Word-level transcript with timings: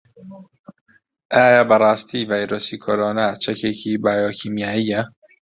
ئایا 1.35 1.61
بەڕاستی 1.69 2.27
ڤایرۆسی 2.29 2.75
کۆرۆنا 2.83 3.27
چەکێکی 3.43 4.01
بایۆکیمیایییە؟ 4.03 5.01